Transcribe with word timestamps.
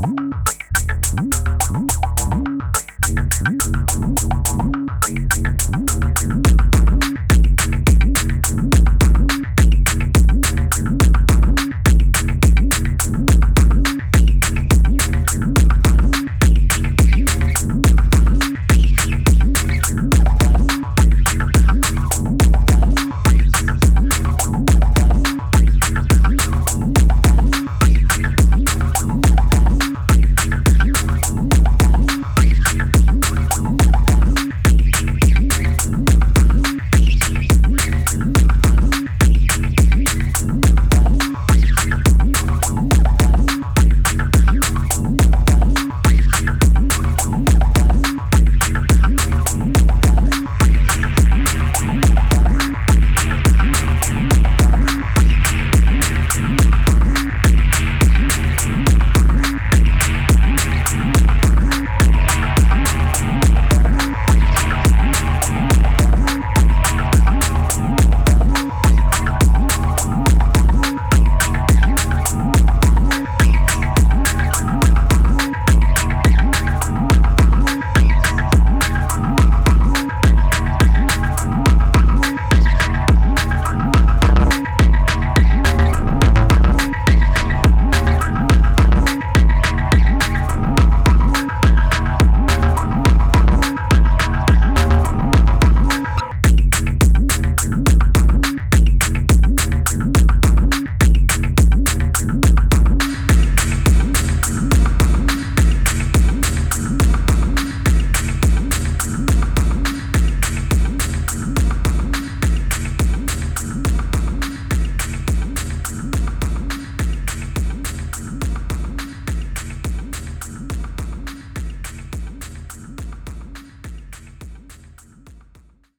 Música 0.00 0.43